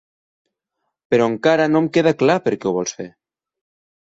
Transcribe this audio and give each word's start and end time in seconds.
Però 1.13 1.27
encara 1.33 1.67
no 1.73 1.81
em 1.83 1.91
queda 1.99 2.15
clar 2.25 2.39
per 2.47 2.57
què 2.65 2.71
ho 2.71 2.75
vols 2.79 2.99
fer. 3.03 3.07